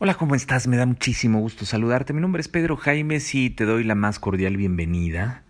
[0.00, 0.68] Hola, ¿cómo estás?
[0.68, 2.12] Me da muchísimo gusto saludarte.
[2.12, 5.42] Mi nombre es Pedro Jaime y te doy la más cordial bienvenida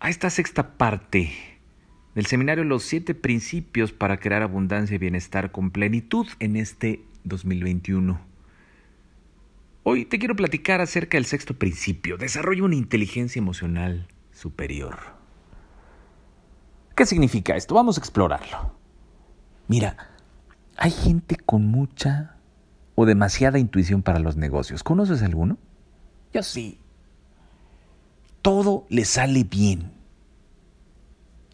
[0.00, 1.34] a esta sexta parte
[2.14, 8.18] del seminario Los siete principios para crear abundancia y bienestar con plenitud en este 2021.
[9.82, 14.96] Hoy te quiero platicar acerca del sexto principio, desarrolla una inteligencia emocional superior.
[16.96, 17.74] ¿Qué significa esto?
[17.74, 18.74] Vamos a explorarlo.
[19.68, 20.08] Mira,
[20.78, 22.35] hay gente con mucha
[22.96, 24.82] o demasiada intuición para los negocios.
[24.82, 25.58] ¿Conoces alguno?
[26.32, 26.80] Yo sí.
[28.42, 29.92] Todo le sale bien.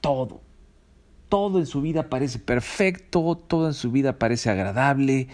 [0.01, 0.41] Todo.
[1.29, 5.29] Todo en su vida parece perfecto, todo en su vida parece agradable.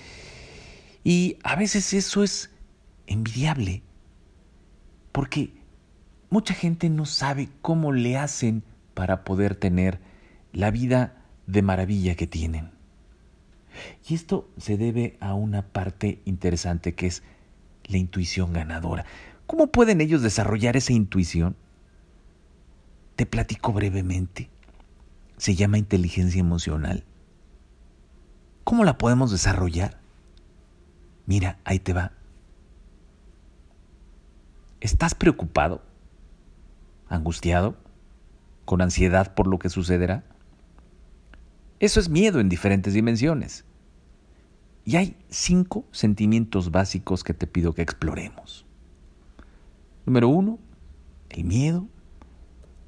[1.05, 2.51] Y a veces eso es
[3.07, 3.83] envidiable.
[5.13, 5.53] Porque
[6.31, 8.63] mucha gente no sabe cómo le hacen
[8.95, 10.01] para poder tener
[10.53, 12.78] la vida de maravilla que tienen.
[14.09, 17.23] Y esto se debe a una parte interesante que es
[17.85, 19.05] la intuición ganadora.
[19.47, 21.57] ¿Cómo pueden ellos desarrollar esa intuición?
[23.17, 24.51] Te platico brevemente.
[25.39, 27.05] Se llama inteligencia emocional.
[28.65, 29.99] ¿Cómo la podemos desarrollar?
[31.27, 32.13] Mira, ahí te va.
[34.81, 35.83] ¿Estás preocupado?
[37.09, 37.77] ¿Angustiado?
[38.65, 40.25] ¿Con ansiedad por lo que sucederá?
[41.81, 43.65] Eso es miedo en diferentes dimensiones.
[44.89, 48.65] Y hay cinco sentimientos básicos que te pido que exploremos.
[50.07, 50.59] Número uno,
[51.29, 51.87] el miedo.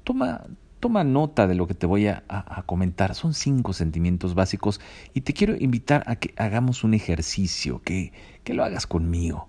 [0.03, 0.47] Toma,
[0.79, 2.23] toma nota de lo que te voy a,
[2.65, 3.13] comentar.
[3.13, 4.81] Son cinco sentimientos básicos
[5.13, 8.13] y te quiero invitar a que hagamos un ejercicio, que,
[8.43, 9.47] que lo hagas conmigo.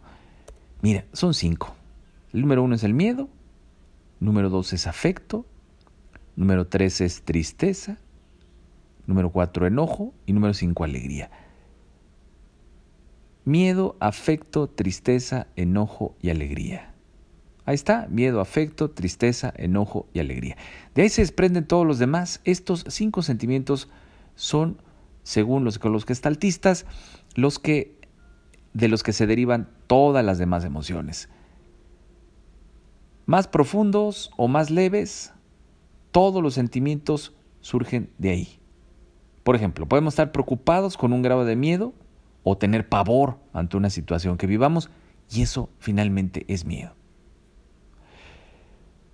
[0.82, 1.74] Mira, son cinco.
[2.34, 3.30] El número uno es el miedo.
[4.20, 5.46] Número dos es afecto.
[6.36, 7.96] Número tres es tristeza.
[9.06, 10.12] Número cuatro, enojo.
[10.26, 11.30] Y número cinco, alegría.
[13.44, 16.94] Miedo, afecto, tristeza, enojo y alegría.
[17.64, 20.56] Ahí está, miedo, afecto, tristeza, enojo y alegría.
[20.94, 22.40] De ahí se desprenden todos los demás.
[22.44, 23.88] Estos cinco sentimientos
[24.34, 24.80] son,
[25.22, 26.86] según los, los gestaltistas,
[27.34, 28.00] los que,
[28.74, 31.28] de los que se derivan todas las demás emociones.
[33.26, 35.32] Más profundos o más leves,
[36.10, 38.58] todos los sentimientos surgen de ahí.
[39.44, 41.94] Por ejemplo, podemos estar preocupados con un grado de miedo
[42.42, 44.90] o tener pavor ante una situación que vivamos
[45.30, 46.94] y eso finalmente es miedo.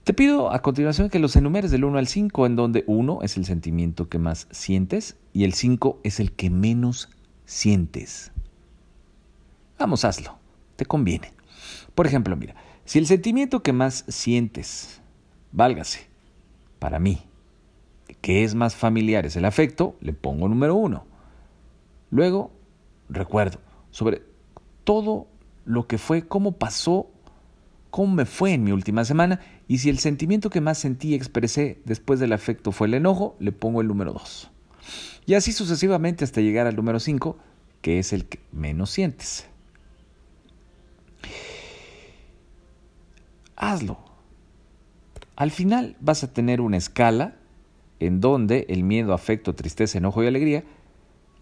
[0.04, 3.36] Te pido a continuación que los enumeres del 1 al 5, en donde 1 es
[3.36, 7.10] el sentimiento que más sientes y el 5 es el que menos
[7.44, 8.32] sientes.
[9.78, 10.38] Vamos, hazlo,
[10.76, 11.34] te conviene.
[11.94, 12.54] Por ejemplo, mira,
[12.86, 15.02] si el sentimiento que más sientes,
[15.52, 16.08] válgase,
[16.78, 17.18] para mí,
[18.22, 21.04] que es más familiar es el afecto, le pongo número 1.
[22.10, 22.50] Luego,
[23.08, 23.60] recuerdo
[23.90, 24.22] sobre
[24.84, 25.26] todo
[25.64, 27.10] lo que fue, cómo pasó,
[27.90, 31.14] cómo me fue en mi última semana y si el sentimiento que más sentí y
[31.14, 34.50] expresé después del afecto fue el enojo, le pongo el número 2.
[35.26, 37.36] Y así sucesivamente hasta llegar al número 5,
[37.82, 39.46] que es el que menos sientes.
[43.56, 43.98] Hazlo.
[45.36, 47.36] Al final vas a tener una escala
[48.00, 50.64] en donde el miedo, afecto, tristeza, enojo y alegría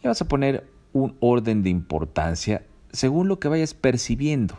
[0.03, 0.66] le vas a poner
[0.97, 4.59] un orden de importancia según lo que vayas percibiendo.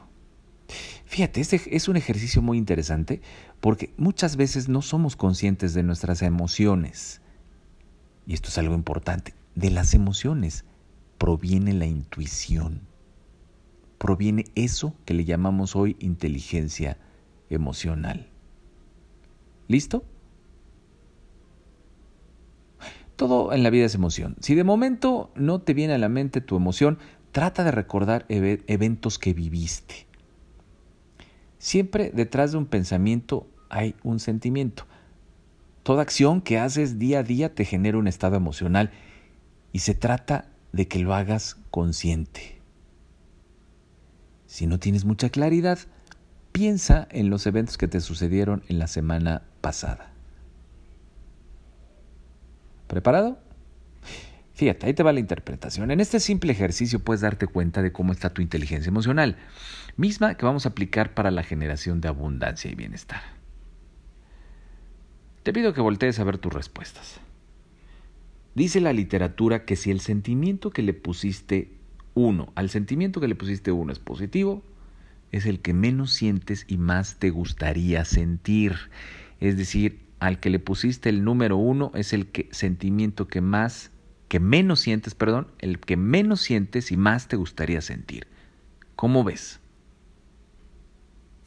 [1.05, 3.21] Fíjate, este es un ejercicio muy interesante
[3.59, 7.21] porque muchas veces no somos conscientes de nuestras emociones.
[8.27, 9.33] Y esto es algo importante.
[9.55, 10.65] De las emociones
[11.17, 12.81] proviene la intuición.
[13.97, 16.97] Proviene eso que le llamamos hoy inteligencia
[17.49, 18.29] emocional.
[19.67, 20.03] ¿Listo?
[23.17, 24.35] Todo en la vida es emoción.
[24.39, 26.99] Si de momento no te viene a la mente tu emoción,
[27.31, 30.07] trata de recordar eventos que viviste.
[31.57, 34.85] Siempre detrás de un pensamiento hay un sentimiento.
[35.81, 38.91] Toda acción que haces día a día te genera un estado emocional
[39.73, 42.61] y se trata de que lo hagas consciente.
[44.45, 45.79] Si no tienes mucha claridad,
[46.51, 50.13] piensa en los eventos que te sucedieron en la semana pasada.
[52.87, 53.39] ¿Preparado?
[54.53, 55.91] Fíjate, ahí te va la interpretación.
[55.91, 59.37] En este simple ejercicio puedes darte cuenta de cómo está tu inteligencia emocional,
[59.97, 63.21] misma que vamos a aplicar para la generación de abundancia y bienestar.
[65.43, 67.19] Te pido que voltees a ver tus respuestas.
[68.55, 71.77] Dice la literatura que si el sentimiento que le pusiste
[72.15, 74.63] uno, al sentimiento que le pusiste uno es positivo,
[75.31, 78.73] es el que menos sientes y más te gustaría sentir.
[79.39, 83.91] Es decir, al que le pusiste el número uno es el que, sentimiento que más,
[84.27, 88.27] que menos sientes, perdón, el que menos sientes y más te gustaría sentir.
[88.95, 89.59] ¿Cómo ves?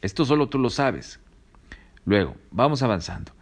[0.02, 1.20] Esto solo tú lo sabes.
[2.04, 3.32] Luego, vamos avanzando.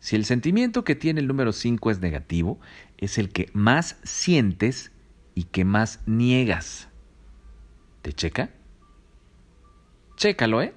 [0.00, 2.58] Si el sentimiento que tiene el número 5 es negativo,
[2.98, 4.90] es el que más sientes
[5.34, 6.88] y que más niegas.
[8.02, 8.50] ¿Te checa?
[10.16, 10.74] Chécalo, ¿eh?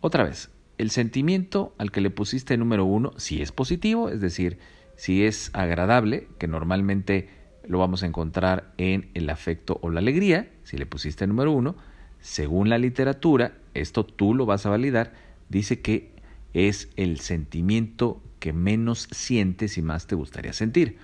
[0.00, 4.58] Otra vez, el sentimiento al que le pusiste número 1, si es positivo, es decir,
[4.96, 7.28] si es agradable, que normalmente
[7.66, 11.76] lo vamos a encontrar en el afecto o la alegría, si le pusiste número 1,
[12.20, 15.12] según la literatura, esto tú lo vas a validar,
[15.48, 16.12] dice que
[16.54, 20.98] es el sentimiento que menos sientes y más te gustaría sentir.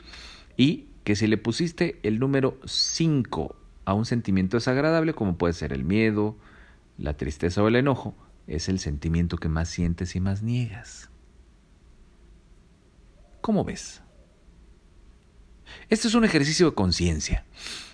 [0.57, 5.73] Y que si le pusiste el número 5 a un sentimiento desagradable, como puede ser
[5.73, 6.37] el miedo,
[6.97, 11.11] la tristeza o el enojo, es el sentimiento que más sientes y más niegas.
[13.41, 14.03] ¿Cómo ves?
[15.89, 17.45] Este es un ejercicio de conciencia.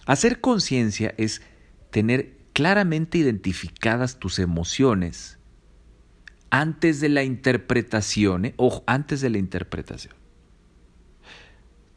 [0.06, 1.42] Hacer conciencia es
[1.90, 5.38] tener claramente identificadas tus emociones
[6.50, 8.54] antes de la interpretación, ¿eh?
[8.56, 10.14] ojo, antes de la interpretación.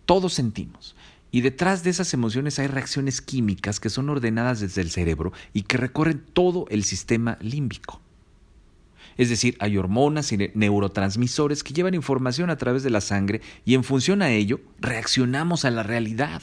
[0.05, 0.95] Todos sentimos.
[1.31, 5.63] Y detrás de esas emociones hay reacciones químicas que son ordenadas desde el cerebro y
[5.63, 8.02] que recorren todo el sistema límbico.
[9.17, 13.75] Es decir, hay hormonas y neurotransmisores que llevan información a través de la sangre y
[13.75, 16.41] en función a ello reaccionamos a la realidad.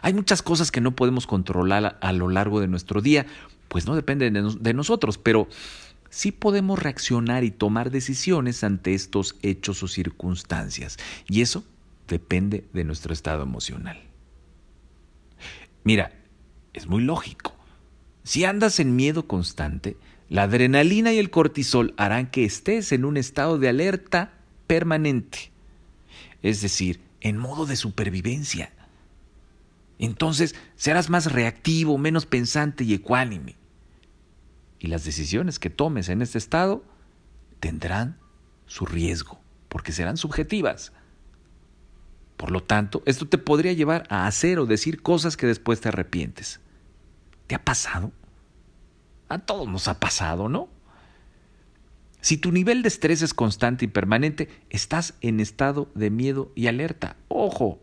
[0.00, 3.26] Hay muchas cosas que no podemos controlar a lo largo de nuestro día,
[3.68, 5.48] pues no dependen de, nosotros, pero
[6.10, 10.98] sí podemos reaccionar y tomar decisiones ante estos hechos o circunstancias.
[11.28, 11.64] Y eso
[12.08, 14.02] depende de nuestro estado emocional.
[15.84, 16.12] Mira,
[16.72, 17.54] es muy lógico.
[18.24, 19.96] Si andas en miedo constante,
[20.32, 24.32] la adrenalina y el cortisol harán que estés en un estado de alerta
[24.66, 25.52] permanente,
[26.40, 28.72] es decir, en modo de supervivencia.
[29.98, 33.56] Entonces serás más reactivo, menos pensante y ecuánime.
[34.78, 36.82] Y las decisiones que tomes en este estado
[37.60, 38.16] tendrán
[38.64, 39.38] su riesgo,
[39.68, 40.94] porque serán subjetivas.
[42.38, 45.90] Por lo tanto, esto te podría llevar a hacer o decir cosas que después te
[45.90, 46.58] arrepientes.
[47.48, 48.12] ¿Te ha pasado?
[49.32, 50.68] A todos nos ha pasado, ¿no?
[52.20, 56.66] Si tu nivel de estrés es constante y permanente, estás en estado de miedo y
[56.66, 57.16] alerta.
[57.28, 57.80] Ojo,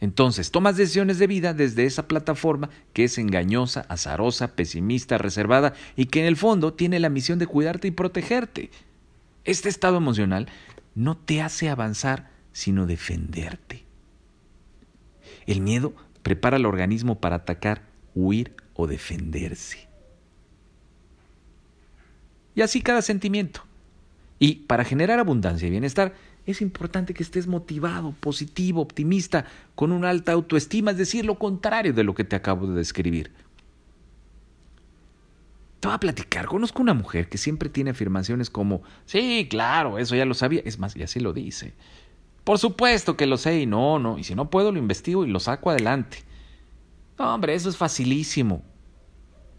[0.00, 6.06] entonces, tomas decisiones de vida desde esa plataforma que es engañosa, azarosa, pesimista, reservada y
[6.06, 8.70] que en el fondo tiene la misión de cuidarte y protegerte.
[9.44, 10.48] Este estado emocional
[10.94, 13.84] no te hace avanzar, sino defenderte.
[15.44, 15.92] El miedo
[16.22, 17.82] prepara al organismo para atacar,
[18.14, 19.89] huir o defenderse.
[22.54, 23.62] Y así cada sentimiento.
[24.38, 26.14] Y para generar abundancia y bienestar,
[26.46, 29.44] es importante que estés motivado, positivo, optimista,
[29.74, 33.30] con una alta autoestima, es decir, lo contrario de lo que te acabo de describir.
[35.80, 40.14] Te voy a platicar, conozco una mujer que siempre tiene afirmaciones como, sí, claro, eso
[40.14, 41.72] ya lo sabía, es más, y así lo dice.
[42.44, 45.30] Por supuesto que lo sé y no, no, y si no puedo lo investigo y
[45.30, 46.24] lo saco adelante.
[47.18, 48.62] No, hombre, eso es facilísimo.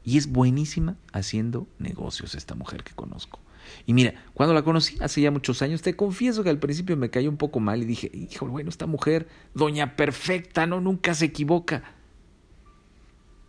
[0.03, 3.39] Y es buenísima haciendo negocios esta mujer que conozco.
[3.85, 7.09] Y mira, cuando la conocí hace ya muchos años, te confieso que al principio me
[7.09, 11.25] cayó un poco mal y dije, hijo, bueno, esta mujer, doña perfecta, no, nunca se
[11.25, 11.83] equivoca.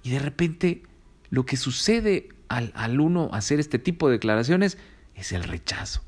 [0.03, 0.83] Y de repente,
[1.31, 4.79] lo que sucede al, al uno hacer este tipo de declaraciones
[5.15, 6.03] es el rechazo.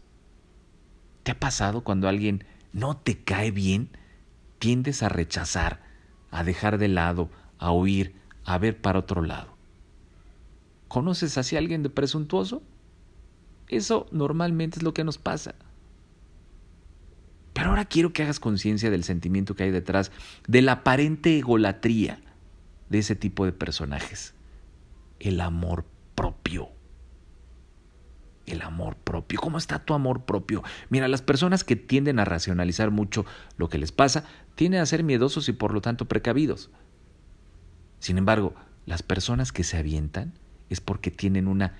[1.22, 3.90] ¿Te ha pasado cuando alguien no te cae bien?
[4.58, 5.82] Tiendes a rechazar,
[6.30, 9.53] a dejar de lado, a huir, a ver para otro lado.
[10.94, 12.62] ¿Conoces así a alguien de presuntuoso?
[13.66, 15.56] Eso normalmente es lo que nos pasa.
[17.52, 20.12] Pero ahora quiero que hagas conciencia del sentimiento que hay detrás
[20.46, 22.20] de la aparente egolatría
[22.90, 24.34] de ese tipo de personajes.
[25.18, 25.84] El amor
[26.14, 26.68] propio.
[28.46, 29.40] El amor propio.
[29.40, 30.62] ¿Cómo está tu amor propio?
[30.90, 35.02] Mira, las personas que tienden a racionalizar mucho lo que les pasa tienden a ser
[35.02, 36.70] miedosos y por lo tanto precavidos.
[37.98, 38.54] Sin embargo,
[38.86, 40.34] las personas que se avientan
[40.74, 41.74] es porque tienen una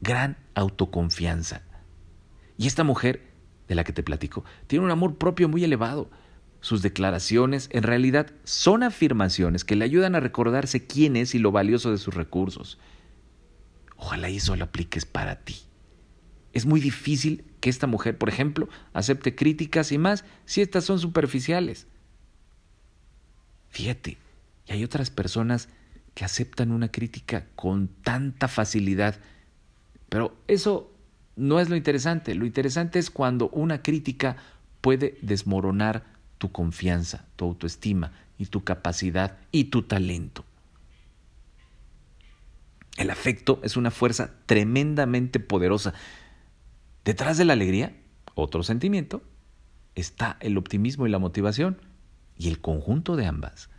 [0.00, 1.62] gran autoconfianza.
[2.58, 3.22] Y esta mujer,
[3.68, 6.10] de la que te platico, tiene un amor propio muy elevado.
[6.60, 11.50] Sus declaraciones en realidad son afirmaciones que le ayudan a recordarse quién es y lo
[11.50, 12.78] valioso de sus recursos.
[13.96, 15.56] Ojalá eso lo apliques para ti.
[16.52, 20.98] Es muy difícil que esta mujer, por ejemplo, acepte críticas y más si estas son
[20.98, 21.86] superficiales.
[23.70, 24.18] Fíjate,
[24.66, 25.68] y hay otras personas
[26.14, 29.18] que aceptan una crítica con tanta facilidad
[30.12, 30.92] pero eso
[31.36, 32.34] no es lo interesante.
[32.34, 34.36] Lo interesante es cuando una crítica
[34.82, 36.04] puede desmoronar
[36.36, 40.44] tu confianza, tu autoestima y tu capacidad y tu talento.
[42.98, 45.94] El afecto es una fuerza tremendamente poderosa.
[47.06, 47.96] Detrás de la alegría,
[48.34, 49.22] otro sentimiento,
[49.94, 51.80] está el optimismo y la motivación.
[52.36, 53.70] Y el conjunto de ambas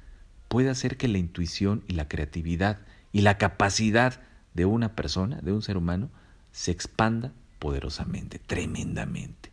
[0.54, 2.78] puede hacer que la intuición y la creatividad
[3.12, 4.22] y la capacidad
[4.54, 6.12] de una persona, de un ser humano,
[6.52, 9.50] se expanda poderosamente, tremendamente.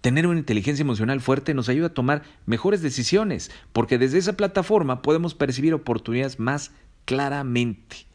[0.00, 5.02] Tener una inteligencia emocional fuerte nos ayuda a tomar mejores decisiones, porque desde esa plataforma
[5.02, 6.70] podemos percibir oportunidades más
[7.04, 8.06] claramente.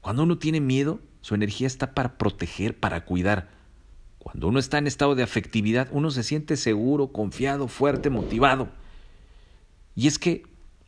[0.00, 3.48] Cuando uno tiene miedo, su energía está para proteger, para cuidar.
[4.22, 8.68] Cuando uno está en estado de afectividad, uno se siente seguro, confiado, fuerte, motivado.
[9.96, 10.44] Y es que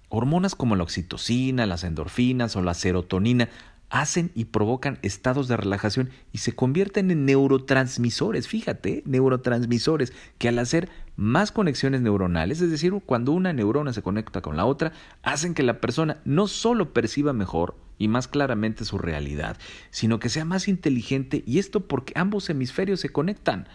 [0.08, 3.48] hormonas como la oxitocina, las endorfinas o la serotonina
[3.90, 10.58] hacen y provocan estados de relajación y se convierten en neurotransmisores, fíjate, neurotransmisores, que al
[10.58, 15.54] hacer más conexiones neuronales, es decir, cuando una neurona se conecta con la otra, hacen
[15.54, 19.56] que la persona no solo perciba mejor y más claramente su realidad,
[19.90, 23.68] sino que sea más inteligente y esto porque ambos hemisferios se conectan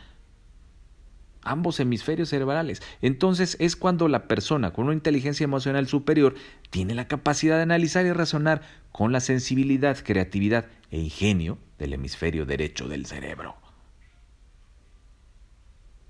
[1.41, 2.81] ambos hemisferios cerebrales.
[3.01, 6.35] Entonces es cuando la persona con una inteligencia emocional superior
[6.69, 12.45] tiene la capacidad de analizar y razonar con la sensibilidad, creatividad e ingenio del hemisferio
[12.45, 13.55] derecho del cerebro.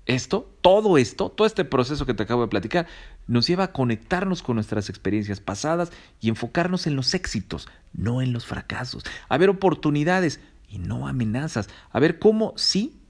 [0.06, 2.88] Esto, todo esto, todo este proceso que te acabo de platicar,
[3.28, 8.32] nos lleva a conectarnos con nuestras experiencias pasadas y enfocarnos en los éxitos, no en
[8.32, 13.00] los fracasos, a ver oportunidades y no amenazas, a ver cómo sí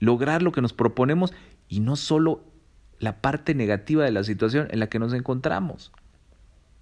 [0.00, 1.32] lograr lo que nos proponemos
[1.68, 2.44] y no solo
[2.98, 5.92] la parte negativa de la situación en la que nos encontramos.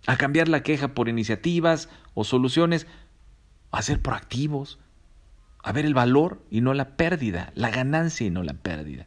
[0.07, 2.87] A cambiar la queja por iniciativas o soluciones,
[3.71, 4.79] a ser proactivos,
[5.63, 9.07] a ver el valor y no la pérdida, la ganancia y no la pérdida.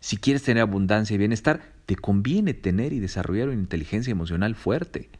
[0.00, 5.10] Si quieres tener abundancia y bienestar, te conviene tener y desarrollar una inteligencia emocional fuerte.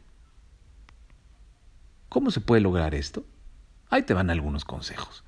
[2.09, 3.25] ¿Cómo se puede lograr esto?
[3.91, 5.25] Ahí te van algunos consejos.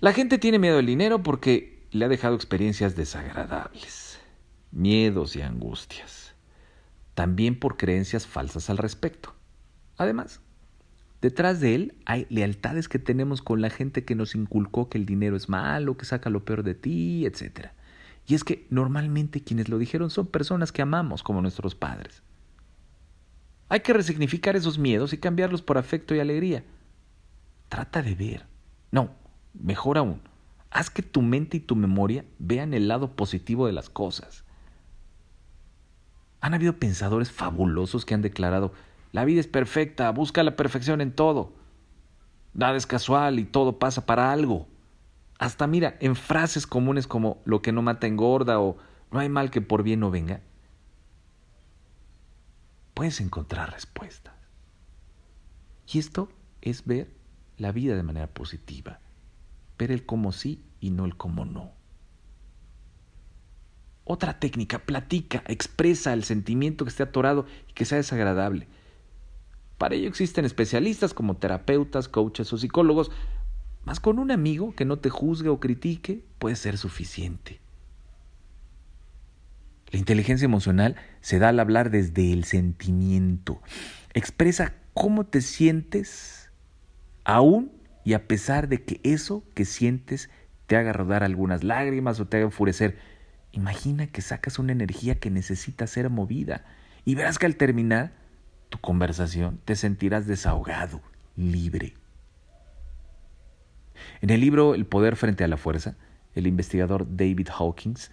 [0.00, 4.18] La gente tiene miedo al dinero porque le ha dejado experiencias desagradables,
[4.70, 6.21] miedos y angustias,
[7.14, 9.34] también por creencias falsas al respecto.
[9.96, 10.40] Además,
[11.20, 15.06] detrás de él hay lealtades que tenemos con la gente que nos inculcó que el
[15.06, 17.68] dinero es malo, que saca lo peor de ti, etc.
[18.26, 22.22] Y es que normalmente quienes lo dijeron son personas que amamos como nuestros padres.
[23.68, 26.64] Hay que resignificar esos miedos y cambiarlos por afecto y alegría.
[27.68, 28.46] Trata de ver.
[28.90, 29.10] No,
[29.54, 30.20] mejor aún,
[30.72, 34.44] Haz que tu mente y tu memoria vean el lado positivo de las cosas.
[36.42, 38.74] Han habido pensadores fabulosos que han declarado,
[39.12, 41.54] la vida es perfecta, busca la perfección en todo.
[42.52, 44.68] Nada es casual y todo pasa para algo.
[45.38, 48.76] Hasta mira, en frases comunes como lo que no mata engorda o
[49.10, 50.42] no hay mal que por bien no venga,
[52.92, 54.34] puedes encontrar respuestas.
[55.90, 56.28] Y esto
[56.60, 57.10] es ver
[57.56, 59.00] la vida de manera positiva
[59.82, 61.72] ver el cómo sí y no el cómo no.
[64.04, 68.66] Otra técnica, platica, expresa el sentimiento que esté atorado y que sea desagradable.
[69.78, 73.10] Para ello existen especialistas como terapeutas, coaches o psicólogos,
[73.84, 77.60] mas con un amigo que no te juzgue o critique puede ser suficiente.
[79.90, 83.60] La inteligencia emocional se da al hablar desde el sentimiento.
[84.14, 86.50] Expresa cómo te sientes
[87.24, 87.72] aún
[88.04, 90.30] y a pesar de que eso que sientes
[90.66, 92.96] te haga rodar algunas lágrimas o te haga enfurecer,
[93.52, 96.64] imagina que sacas una energía que necesita ser movida
[97.04, 98.12] y verás que al terminar
[98.68, 101.00] tu conversación te sentirás desahogado,
[101.36, 101.94] libre.
[104.20, 105.96] En el libro El poder frente a la fuerza,
[106.34, 108.10] el investigador David Hawkins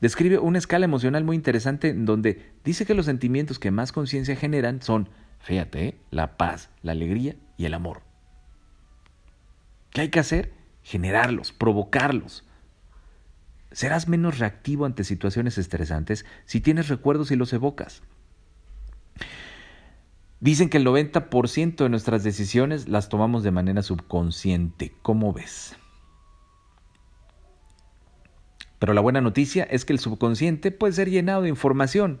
[0.00, 4.36] describe una escala emocional muy interesante en donde dice que los sentimientos que más conciencia
[4.36, 5.08] generan son,
[5.40, 8.02] fíjate, la paz, la alegría y el amor.
[9.90, 10.52] ¿Qué hay que hacer?
[10.82, 12.44] Generarlos, provocarlos.
[13.72, 18.02] Serás menos reactivo ante situaciones estresantes si tienes recuerdos y los evocas.
[20.40, 24.92] Dicen que el 90% de nuestras decisiones las tomamos de manera subconsciente.
[25.02, 25.76] ¿Cómo ves?
[28.78, 32.20] Pero la buena noticia es que el subconsciente puede ser llenado de información.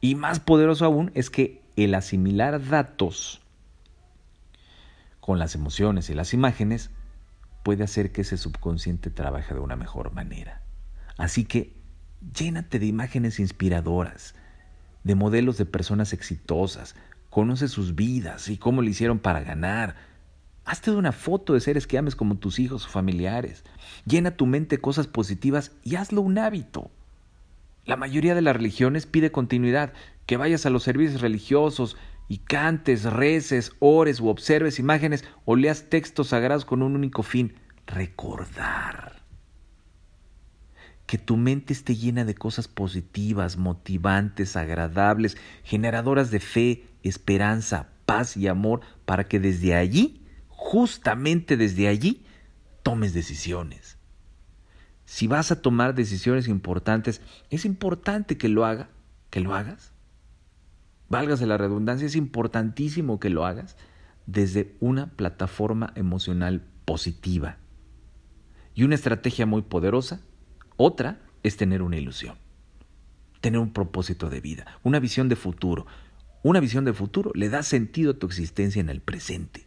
[0.00, 3.40] Y más poderoso aún es que el asimilar datos
[5.26, 6.90] con las emociones y las imágenes,
[7.64, 10.62] puede hacer que ese subconsciente trabaje de una mejor manera.
[11.16, 11.74] Así que
[12.34, 14.34] llénate de imágenes inspiradoras,
[15.04, 16.96] de modelos de personas exitosas,
[17.30, 19.96] conoce sus vidas y cómo le hicieron para ganar.
[20.64, 23.64] Hazte una foto de seres que ames como tus hijos o familiares.
[24.04, 26.90] Llena tu mente cosas positivas y hazlo un hábito.
[27.84, 29.92] La mayoría de las religiones pide continuidad.
[30.26, 31.96] que vayas a los servicios religiosos
[32.26, 37.54] y cantes, reces, ores u observes imágenes o leas textos sagrados con un único fin,
[37.86, 39.15] recordar.
[41.06, 48.36] Que tu mente esté llena de cosas positivas, motivantes, agradables, generadoras de fe, esperanza, paz
[48.36, 52.24] y amor, para que desde allí, justamente desde allí,
[52.82, 53.98] tomes decisiones.
[55.04, 57.20] Si vas a tomar decisiones importantes,
[57.50, 58.88] es importante que lo haga,
[59.30, 59.92] que lo hagas
[61.08, 63.76] válgase la redundancia, es importantísimo que lo hagas
[64.26, 67.58] desde una plataforma emocional positiva.
[68.74, 70.20] Y una estrategia muy poderosa,
[70.76, 72.36] otra es tener una ilusión,
[73.40, 75.86] tener un propósito de vida, una visión de futuro.
[76.42, 79.66] Una visión de futuro le da sentido a tu existencia en el presente.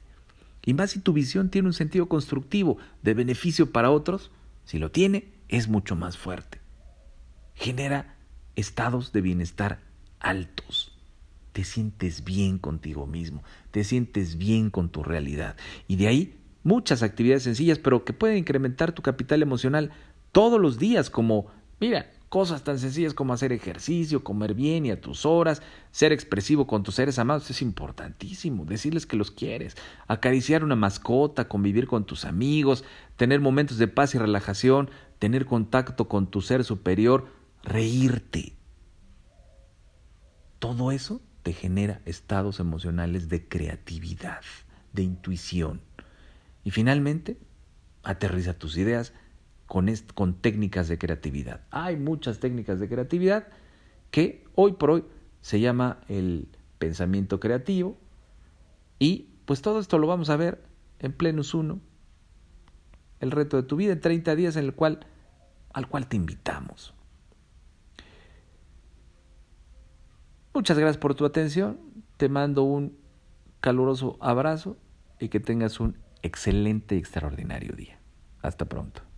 [0.65, 4.31] Y más si tu visión tiene un sentido constructivo, de beneficio para otros,
[4.63, 6.59] si lo tiene, es mucho más fuerte.
[7.55, 8.15] Genera
[8.55, 9.81] estados de bienestar
[10.21, 10.99] altos
[11.59, 15.57] te sientes bien contigo mismo, te sientes bien con tu realidad.
[15.89, 19.91] Y de ahí muchas actividades sencillas, pero que pueden incrementar tu capital emocional
[20.31, 21.47] todos los días, como,
[21.79, 26.67] mira, cosas tan sencillas como hacer ejercicio, comer bien y a tus horas, ser expresivo
[26.67, 29.75] con tus seres amados es importantísimo, decirles que los quieres,
[30.07, 32.83] acariciar una mascota, convivir con tus amigos,
[33.17, 37.27] tener momentos de paz y relajación, tener contacto con tu ser superior,
[37.63, 38.53] reírte.
[40.59, 44.41] Todo eso te genera estados emocionales de creatividad,
[44.93, 45.81] de intuición.
[46.63, 47.39] Y finalmente,
[48.03, 49.13] aterriza tus ideas
[49.69, 51.61] con, con técnicas de creatividad.
[51.69, 53.47] Hay muchas técnicas de creatividad
[54.09, 55.05] que hoy por hoy
[55.41, 56.49] se llama el
[56.79, 57.95] pensamiento creativo
[58.97, 60.63] y pues todo esto lo vamos a ver
[60.97, 61.79] en Plenus 1,
[63.19, 65.05] el reto de tu vida en 30 días en el cual,
[65.71, 66.95] al cual te invitamos.
[70.51, 71.79] Muchas gracias por tu atención.
[72.17, 72.97] Te mando un
[73.61, 74.77] caluroso abrazo
[75.19, 77.99] y que tengas un excelente y extraordinario día.
[78.41, 79.08] Hasta pronto.